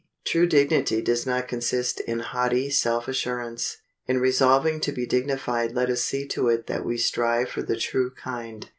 [0.25, 3.77] True dignity does not consist in haughty self assurance.
[4.07, 7.77] In resolving to be dignified let us see to it that we strive for the
[7.77, 8.67] true kind.